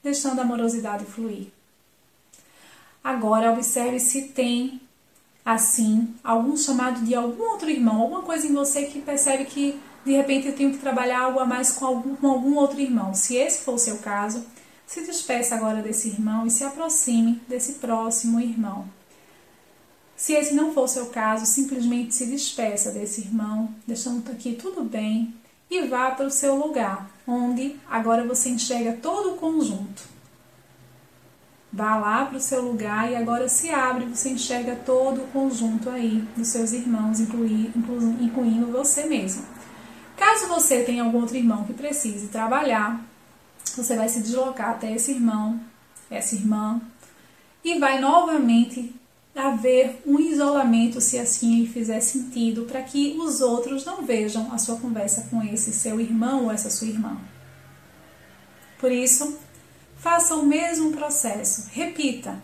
[0.00, 1.48] deixando a amorosidade fluir.
[3.02, 4.80] Agora observe se tem
[5.44, 10.12] assim algum chamado de algum outro irmão, alguma coisa em você que percebe que de
[10.12, 13.12] repente eu tenho que trabalhar algo a mais com algum, com algum outro irmão.
[13.12, 14.46] Se esse for o seu caso,
[14.86, 18.88] se despeça agora desse irmão e se aproxime desse próximo irmão.
[20.16, 24.84] Se esse não for o seu caso, simplesmente se despeça desse irmão, deixando aqui tudo
[24.84, 25.34] bem
[25.68, 30.04] e vá para o seu lugar, onde agora você enxerga todo o conjunto.
[31.72, 35.90] Vá lá para o seu lugar e agora se abre, você enxerga todo o conjunto
[35.90, 39.55] aí dos seus irmãos, incluindo você mesmo.
[40.16, 43.04] Caso você tenha algum outro irmão que precise trabalhar,
[43.76, 45.60] você vai se deslocar até esse irmão,
[46.10, 46.80] essa irmã,
[47.62, 48.94] e vai novamente
[49.34, 54.56] haver um isolamento, se assim lhe fizer sentido, para que os outros não vejam a
[54.56, 57.18] sua conversa com esse seu irmão ou essa sua irmã.
[58.78, 59.38] Por isso,
[59.98, 62.38] faça o mesmo processo, repita.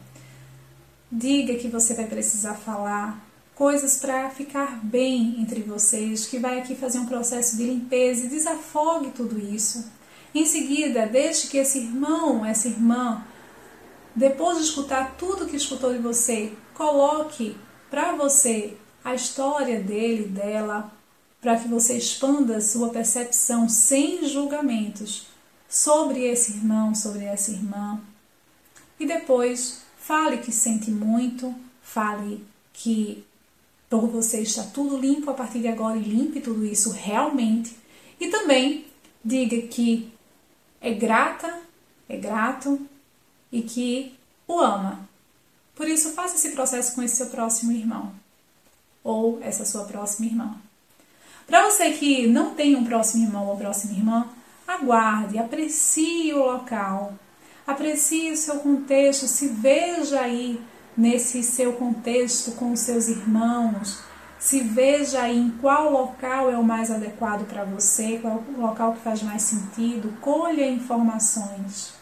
[1.11, 6.75] Diga que você vai precisar falar coisas para ficar bem entre vocês, que vai aqui
[6.75, 9.91] fazer um processo de limpeza e desafogue tudo isso.
[10.35, 13.23] Em seguida, deixe que esse irmão, essa irmã,
[14.17, 17.57] depois de escutar tudo que escutou de você, coloque
[17.91, 20.91] para você a história dele, dela,
[21.41, 25.27] para que você expanda sua percepção sem julgamentos
[25.69, 28.01] sobre esse irmão, sobre essa irmã.
[28.99, 33.25] E depois, fale que sente muito, fale que
[34.01, 37.77] por você está tudo limpo a partir de agora e limpe tudo isso realmente.
[38.19, 38.87] E também
[39.23, 40.11] diga que
[40.81, 41.61] é grata,
[42.09, 42.81] é grato
[43.53, 44.15] e que
[44.49, 45.07] o ama.
[45.75, 48.15] Por isso, faça esse processo com esse seu próximo irmão
[49.05, 50.57] ou essa sua próxima irmã.
[51.47, 54.27] Para você que não tem um próximo irmão ou próxima irmã,
[54.67, 57.13] aguarde, aprecie o local,
[57.67, 60.59] aprecie o seu contexto, se veja aí
[60.97, 64.01] nesse seu contexto com os seus irmãos,
[64.39, 68.61] se veja aí em qual local é o mais adequado para você, qual é o
[68.61, 71.95] local que faz mais sentido, colha informações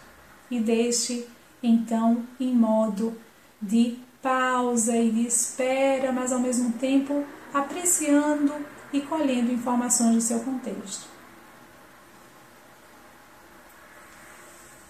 [0.51, 1.27] e deixe
[1.63, 3.15] então em modo
[3.61, 8.55] de pausa e de espera, mas ao mesmo tempo apreciando
[8.93, 11.10] e colhendo informações do seu contexto.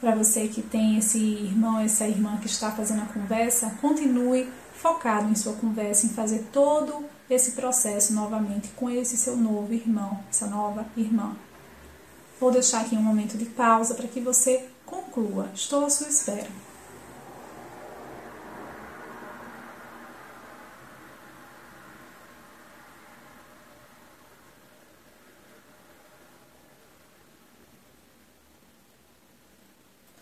[0.00, 5.30] Para você que tem esse irmão, essa irmã que está fazendo a conversa, continue focado
[5.30, 10.46] em sua conversa, em fazer todo esse processo novamente com esse seu novo irmão, essa
[10.46, 11.36] nova irmã.
[12.40, 15.50] Vou deixar aqui um momento de pausa para que você conclua.
[15.54, 16.48] Estou à sua espera.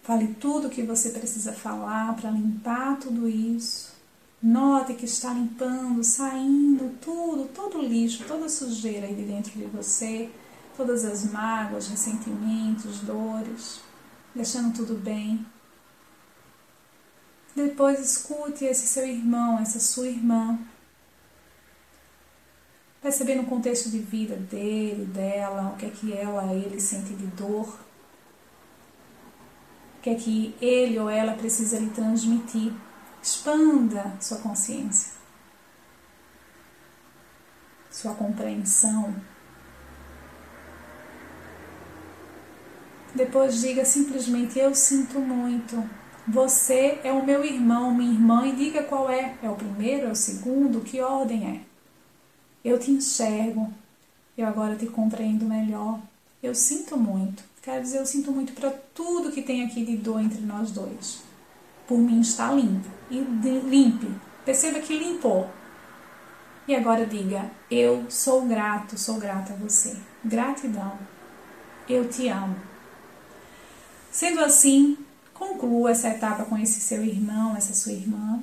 [0.08, 3.92] Fale tudo o que você precisa falar para limpar tudo isso.
[4.42, 9.50] Note que está limpando, saindo tudo, todo o lixo, toda a sujeira aí de dentro
[9.50, 10.30] de você,
[10.78, 13.82] todas as mágoas, ressentimentos, dores,
[14.34, 15.44] deixando tudo bem.
[17.54, 20.58] Depois escute esse seu irmão, essa sua irmã,
[23.02, 27.26] percebendo o contexto de vida dele, dela, o que é que ela, ele sente de
[27.26, 27.87] dor
[30.08, 32.72] que é que ele ou ela precisa lhe transmitir.
[33.22, 35.12] Expanda sua consciência,
[37.90, 39.14] sua compreensão.
[43.14, 45.88] Depois diga simplesmente: Eu sinto muito.
[46.26, 49.36] Você é o meu irmão, minha irmã, e diga qual é.
[49.42, 51.60] É o primeiro, é o segundo, que ordem é?
[52.62, 53.72] Eu te enxergo,
[54.36, 56.00] eu agora te compreendo melhor.
[56.42, 57.47] Eu sinto muito.
[57.68, 61.20] Quero dizer, eu sinto muito para tudo que tem aqui de dor entre nós dois.
[61.86, 62.88] Por mim está limpo.
[63.10, 64.10] E limpe.
[64.42, 65.46] Perceba que limpou.
[66.66, 69.94] E agora diga: Eu sou grato, sou grata a você.
[70.24, 70.98] Gratidão.
[71.86, 72.56] Eu te amo.
[74.10, 74.96] Sendo assim,
[75.34, 78.42] conclua essa etapa com esse seu irmão, essa sua irmã.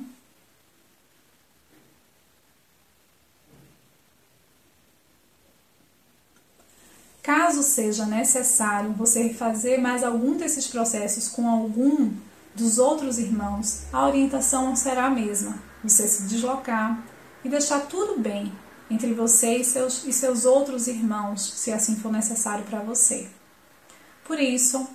[7.25, 12.11] Caso seja necessário você fazer mais algum desses processos com algum
[12.53, 15.57] dos outros irmãos, a orientação será a mesma.
[15.83, 17.03] Você se deslocar
[17.43, 18.53] e deixar tudo bem
[18.91, 23.27] entre você e seus, e seus outros irmãos, se assim for necessário para você.
[24.23, 24.87] Por isso,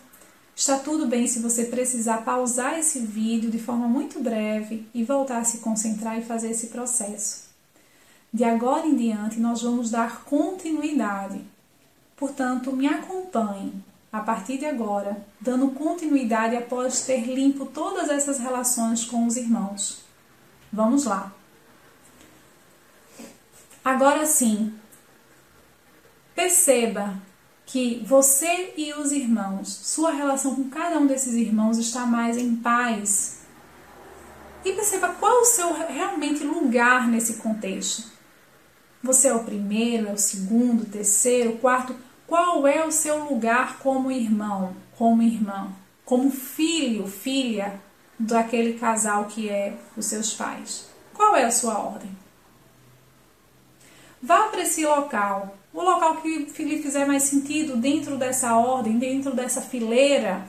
[0.54, 5.38] está tudo bem se você precisar pausar esse vídeo de forma muito breve e voltar
[5.38, 7.50] a se concentrar e fazer esse processo.
[8.32, 11.44] De agora em diante, nós vamos dar continuidade
[12.20, 19.06] Portanto, me acompanhe a partir de agora, dando continuidade após ter limpo todas essas relações
[19.06, 20.02] com os irmãos.
[20.70, 21.32] Vamos lá.
[23.82, 24.74] Agora sim,
[26.34, 27.14] perceba
[27.64, 32.54] que você e os irmãos, sua relação com cada um desses irmãos está mais em
[32.56, 33.40] paz.
[34.62, 38.10] E perceba qual o seu realmente lugar nesse contexto.
[39.02, 41.96] Você é o primeiro, é o segundo, terceiro, quarto
[42.30, 45.72] qual é o seu lugar como irmão, como irmã,
[46.04, 47.80] como filho, filha
[48.16, 50.88] daquele casal que é os seus pais?
[51.12, 52.16] Qual é a sua ordem?
[54.22, 59.34] Vá para esse local, o local que lhe fizer mais sentido dentro dessa ordem, dentro
[59.34, 60.46] dessa fileira.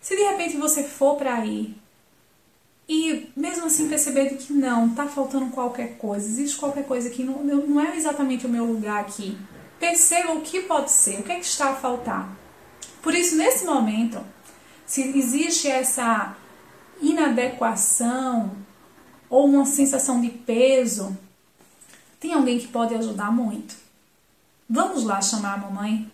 [0.00, 1.79] Se de repente você for para aí
[2.92, 7.44] e mesmo assim perceber que não, tá faltando qualquer coisa, existe qualquer coisa que não,
[7.44, 9.38] não é exatamente o meu lugar aqui.
[9.78, 12.28] Perceba o que pode ser, o que, é que está a faltar.
[13.00, 14.20] Por isso, nesse momento,
[14.84, 16.36] se existe essa
[17.00, 18.56] inadequação
[19.28, 21.16] ou uma sensação de peso,
[22.18, 23.76] tem alguém que pode ajudar muito.
[24.68, 26.10] Vamos lá chamar a mamãe?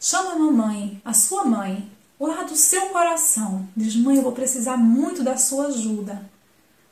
[0.00, 1.92] Chama a mamãe, a sua mãe,
[2.26, 3.66] lá do seu coração.
[3.76, 6.28] Diz: Mãe, eu vou precisar muito da sua ajuda.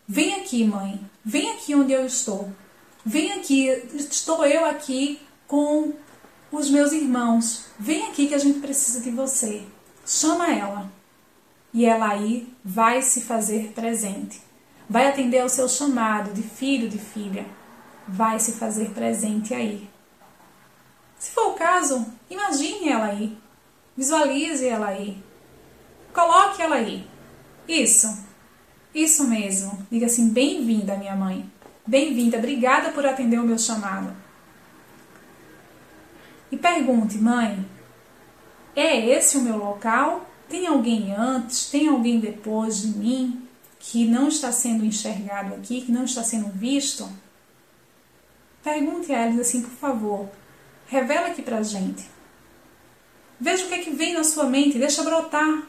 [0.07, 0.99] Vem aqui, mãe.
[1.25, 2.51] Vem aqui onde eu estou.
[3.05, 5.93] Vem aqui, estou eu aqui com
[6.51, 7.67] os meus irmãos.
[7.79, 9.63] Vem aqui que a gente precisa de você.
[10.07, 10.91] Chama ela.
[11.73, 14.41] E ela aí vai se fazer presente.
[14.89, 17.47] Vai atender ao seu chamado de filho, de filha.
[18.07, 19.89] Vai se fazer presente aí.
[21.19, 23.37] Se for o caso, imagine ela aí.
[23.99, 25.21] Visualize ela aí.
[26.15, 27.05] Coloque ela aí.
[27.67, 28.07] Isso.
[28.95, 29.85] Isso mesmo.
[29.91, 31.51] Diga assim: bem-vinda, minha mãe.
[31.85, 32.39] Bem-vinda.
[32.39, 34.15] Obrigada por atender o meu chamado.
[36.53, 37.69] E pergunte, mãe:
[38.77, 40.31] é esse o meu local?
[40.49, 41.69] Tem alguém antes?
[41.69, 43.49] Tem alguém depois de mim
[43.81, 47.11] que não está sendo enxergado aqui, que não está sendo visto?
[48.63, 50.29] Pergunte a eles assim, por favor.
[50.87, 52.18] Revela aqui pra gente.
[53.41, 55.63] Veja o que é que vem na sua mente, deixa brotar.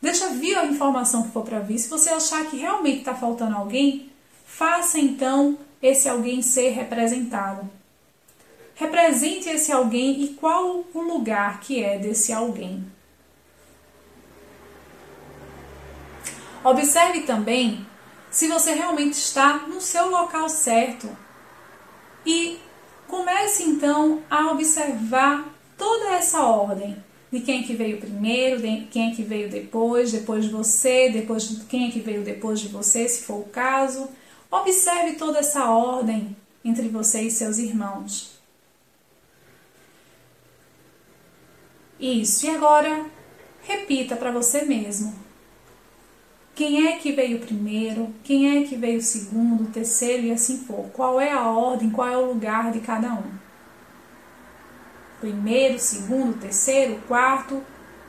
[0.00, 1.78] Deixa vir a informação que for para vir.
[1.78, 4.10] Se você achar que realmente está faltando alguém,
[4.46, 7.68] faça então esse alguém ser representado.
[8.74, 12.82] Represente esse alguém e qual o lugar que é desse alguém.
[16.64, 17.86] Observe também
[18.30, 21.14] se você realmente está no seu local certo
[22.24, 22.58] e
[23.06, 25.46] comece então a observar
[25.76, 27.02] toda essa ordem
[27.32, 31.10] de quem é que veio primeiro, de quem é que veio depois, depois de você,
[31.10, 34.08] depois de quem é que veio depois de você, se for o caso.
[34.50, 38.40] Observe toda essa ordem entre você e seus irmãos.
[42.00, 42.46] Isso.
[42.46, 43.06] E agora,
[43.62, 45.14] repita para você mesmo.
[46.54, 48.12] Quem é que veio primeiro?
[48.24, 50.90] Quem é que veio segundo, terceiro e assim for?
[50.92, 51.90] Qual é a ordem?
[51.90, 53.39] Qual é o lugar de cada um?
[55.20, 57.62] Primeiro, segundo, terceiro, quarto.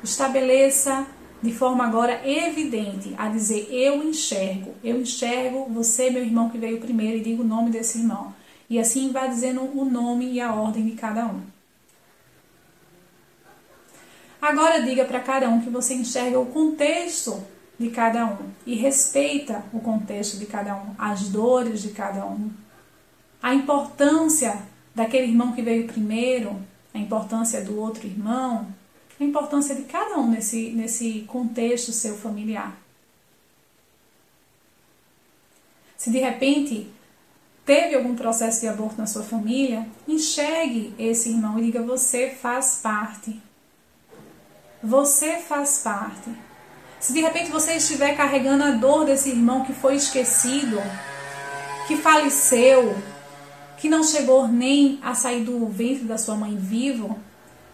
[0.04, 1.06] Estabeleça
[1.42, 4.74] de forma agora evidente a dizer eu enxergo.
[4.84, 8.34] Eu enxergo você, meu irmão que veio primeiro, e digo o nome desse irmão.
[8.70, 11.42] E assim vai dizendo o nome e a ordem de cada um.
[14.42, 17.44] Agora diga para cada um que você enxerga o contexto
[17.78, 22.50] de cada um e respeita o contexto de cada um, as dores de cada um,
[23.42, 24.62] a importância
[24.96, 26.60] daquele irmão que veio primeiro,
[26.94, 28.68] a importância do outro irmão,
[29.20, 32.78] a importância de cada um nesse, nesse contexto seu familiar.
[35.98, 36.92] Se de repente
[37.66, 42.80] teve algum processo de aborto na sua família, enxergue esse irmão e diga: você faz
[42.82, 43.40] parte.
[44.84, 46.32] Você faz parte.
[47.00, 50.78] Se de repente você estiver carregando a dor desse irmão que foi esquecido,
[51.88, 52.96] que faleceu,
[53.82, 57.20] que não chegou nem a sair do ventre da sua mãe vivo,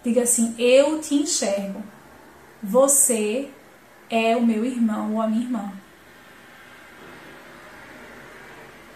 [0.01, 1.83] diga assim: Eu te enxergo.
[2.63, 3.49] Você
[4.09, 5.73] é o meu irmão ou a minha irmã.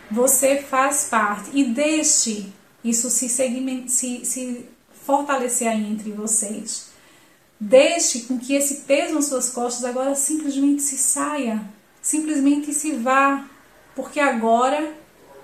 [0.09, 2.51] Você faz parte e deixe
[2.81, 4.65] isso se, se, se
[5.05, 6.91] fortalecer aí entre vocês.
[7.59, 11.61] Deixe com que esse peso nas suas costas agora simplesmente se saia,
[12.01, 13.45] simplesmente se vá,
[13.95, 15.00] porque agora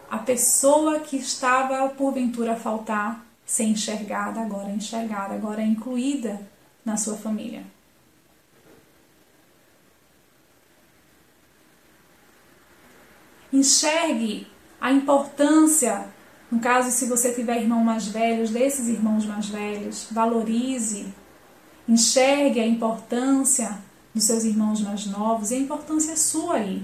[0.10, 6.41] a pessoa que estava porventura a faltar ser enxergada, agora é enxergada, agora é incluída
[6.84, 7.64] na sua família.
[13.51, 14.47] Enxergue
[14.80, 16.08] a importância,
[16.51, 21.14] no caso, se você tiver irmãos mais velhos, desses irmãos mais velhos, valorize
[21.88, 23.78] Enxergue a importância
[24.14, 26.84] dos seus irmãos mais novos e a importância sua aí.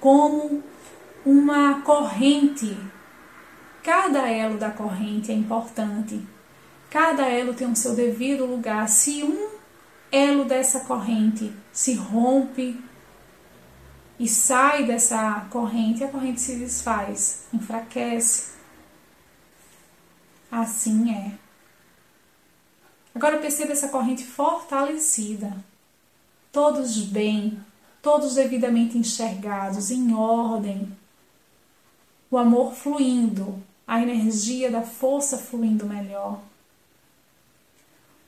[0.00, 0.62] Como
[1.24, 2.76] uma corrente.
[3.82, 6.20] Cada elo da corrente é importante.
[6.88, 8.88] Cada elo tem o seu devido lugar.
[8.88, 9.50] Se um
[10.10, 12.82] elo dessa corrente se rompe
[14.18, 18.50] e sai dessa corrente, a corrente se desfaz, enfraquece.
[20.50, 21.32] Assim é.
[23.14, 25.56] Agora perceba essa corrente fortalecida.
[26.52, 27.64] Todos bem,
[28.02, 30.90] todos devidamente enxergados, em ordem.
[32.30, 36.40] O amor fluindo, a energia da força fluindo melhor.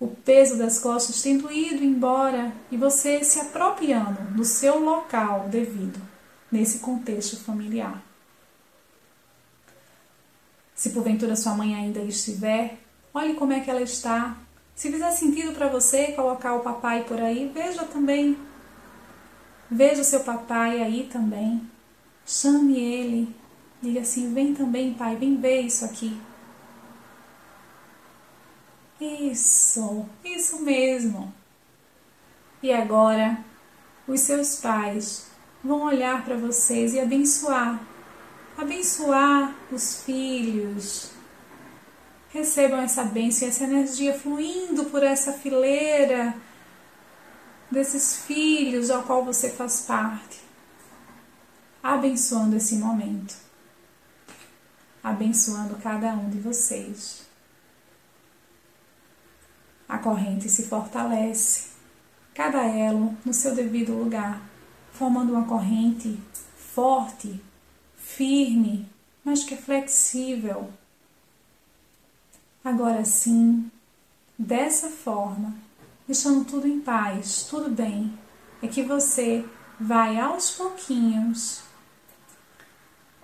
[0.03, 6.03] o peso das costas tendo ido embora e você se apropriando do seu local devido
[6.51, 8.03] nesse contexto familiar.
[10.75, 12.79] Se porventura sua mãe ainda estiver,
[13.15, 14.37] olhe como é que ela está.
[14.75, 18.37] Se fizer sentido para você colocar o papai por aí, veja também.
[19.75, 21.67] Veja o seu papai aí também.
[22.27, 23.35] Chame ele.
[23.81, 26.15] Diga assim: vem também, pai, vem ver isso aqui.
[29.01, 31.33] Isso, isso mesmo.
[32.63, 33.43] E agora,
[34.07, 35.27] os seus pais
[35.65, 37.81] vão olhar para vocês e abençoar.
[38.59, 41.13] Abençoar os filhos.
[42.29, 46.35] Recebam essa bênção essa energia fluindo por essa fileira
[47.73, 50.41] desses filhos ao qual você faz parte.
[51.83, 53.35] Abençoando esse momento.
[55.03, 57.23] Abençoando cada um de vocês
[59.93, 61.69] a corrente se fortalece,
[62.33, 64.41] cada elo no seu devido lugar,
[64.91, 66.19] formando uma corrente
[66.57, 67.39] forte,
[67.95, 68.89] firme,
[69.23, 70.71] mas que é flexível.
[72.65, 73.71] Agora sim,
[74.39, 75.55] dessa forma,
[76.13, 78.13] deixando tudo em paz, tudo bem,
[78.63, 79.43] é que você
[79.81, 81.63] vai aos pouquinhos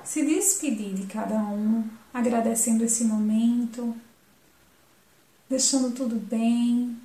[0.02, 3.94] se despedir de cada um, agradecendo esse momento,
[5.50, 6.98] deixando tudo bem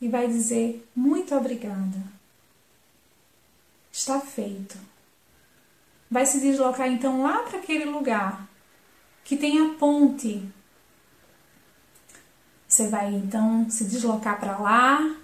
[0.00, 2.02] e vai dizer muito obrigada.
[3.92, 4.78] Está feito.
[6.10, 8.48] Vai se deslocar então lá para aquele lugar
[9.22, 10.50] que tem a ponte.
[12.78, 15.16] Você vai então se deslocar para lá,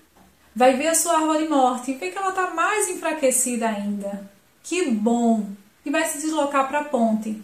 [0.57, 4.28] vai ver a sua árvore morta e ver que ela está mais enfraquecida ainda.
[4.61, 5.46] Que bom!
[5.86, 7.40] E vai se deslocar para a ponte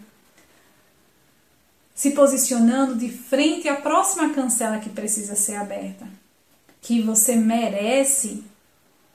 [1.94, 6.08] se posicionando de frente à próxima cancela que precisa ser aberta,
[6.80, 8.42] que você merece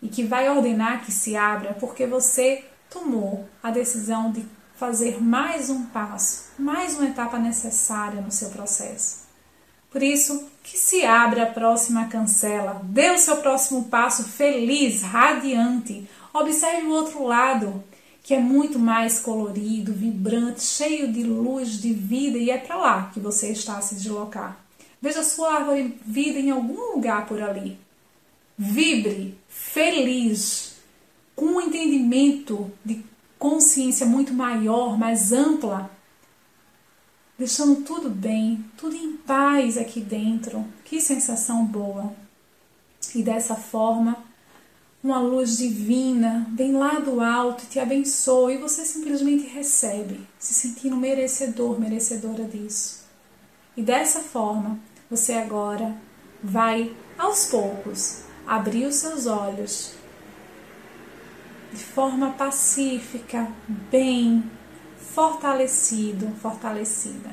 [0.02, 4.46] e que vai ordenar que se abra porque você tomou a decisão de
[4.78, 9.26] fazer mais um passo, mais uma etapa necessária no seu processo.
[9.91, 16.09] Por isso, que se abra a próxima cancela, dê o seu próximo passo feliz, radiante.
[16.34, 17.84] Observe o outro lado,
[18.24, 23.11] que é muito mais colorido, vibrante, cheio de luz, de vida, e é para lá
[23.13, 24.57] que você está a se deslocar.
[24.99, 27.78] Veja sua árvore vida em algum lugar por ali.
[28.57, 30.78] Vibre, feliz,
[31.36, 33.05] com um entendimento de
[33.38, 35.91] consciência muito maior, mais ampla,
[37.38, 40.66] deixando tudo bem, tudo em paz aqui dentro.
[40.84, 42.14] Que sensação boa!
[43.14, 44.18] E dessa forma,
[45.04, 50.54] uma luz divina vem lá do alto e te abençoa e você simplesmente recebe, se
[50.54, 53.06] sentindo merecedor, merecedora disso.
[53.78, 54.80] E dessa forma,
[55.10, 55.96] você agora
[56.44, 59.94] vai aos poucos abrir os seus olhos
[61.72, 63.52] de forma pacífica,
[63.92, 64.44] bem
[65.16, 67.32] fortalecido, fortalecida.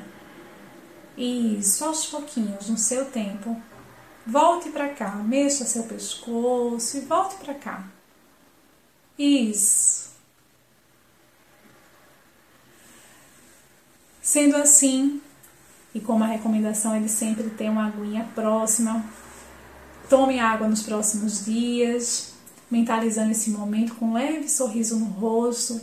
[1.15, 3.61] Isso, aos pouquinhos, no seu tempo,
[4.25, 7.85] Volte para cá, mexa seu pescoço e volte para cá.
[9.19, 10.13] Isso.
[14.21, 15.21] Sendo assim,
[15.93, 19.05] e como a recomendação é de sempre ter uma aguinha próxima,
[20.09, 22.33] tome água nos próximos dias,
[22.71, 25.81] mentalizando esse momento com um leve sorriso no rosto,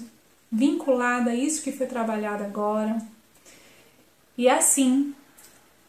[0.50, 3.00] vinculado a isso que foi trabalhado agora.
[4.36, 5.14] E assim,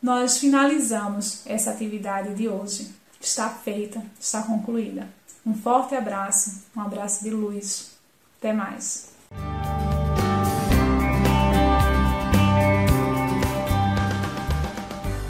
[0.02, 2.92] nós finalizamos essa atividade de hoje.
[3.20, 5.08] Está feita, está concluída.
[5.46, 7.92] Um forte abraço, um abraço de luz.
[8.40, 9.12] Até mais.